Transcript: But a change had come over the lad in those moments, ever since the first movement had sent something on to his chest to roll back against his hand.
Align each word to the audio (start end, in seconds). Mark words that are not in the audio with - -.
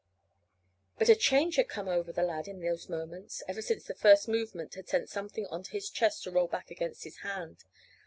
But 0.97 1.09
a 1.09 1.15
change 1.15 1.57
had 1.57 1.69
come 1.69 1.87
over 1.87 2.11
the 2.11 2.23
lad 2.23 2.47
in 2.47 2.59
those 2.59 2.89
moments, 2.89 3.43
ever 3.47 3.61
since 3.61 3.83
the 3.85 3.93
first 3.93 4.27
movement 4.27 4.73
had 4.73 4.89
sent 4.89 5.09
something 5.09 5.45
on 5.51 5.61
to 5.61 5.71
his 5.73 5.91
chest 5.91 6.23
to 6.23 6.31
roll 6.31 6.47
back 6.47 6.71
against 6.71 7.03
his 7.03 7.17
hand. 7.17 7.65